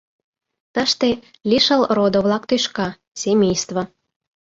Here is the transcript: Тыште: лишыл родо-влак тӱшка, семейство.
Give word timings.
Тыште: 0.73 1.09
лишыл 1.49 1.81
родо-влак 1.95 2.43
тӱшка, 2.49 2.87
семейство. 3.21 3.81